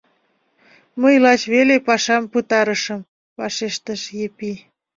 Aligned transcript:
—Мый 1.01 1.15
лач 1.23 1.41
веле 1.53 1.75
пашам 1.87 2.23
пытарышым,— 2.31 3.01
вашештыш 3.37 4.01
Епи. 4.25 4.51